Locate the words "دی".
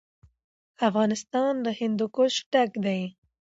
2.85-3.01